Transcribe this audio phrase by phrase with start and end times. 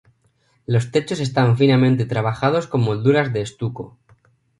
[0.65, 3.99] Los techos están finamente trabajados con molduras de estuco.